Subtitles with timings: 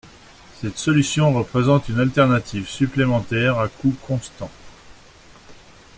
[0.59, 4.49] Cette solution représente une alternative supplémentaire, à coût constant.